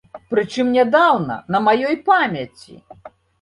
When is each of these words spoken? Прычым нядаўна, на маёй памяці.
Прычым 0.33 0.71
нядаўна, 0.77 1.37
на 1.57 1.61
маёй 1.67 1.95
памяці. 2.09 2.73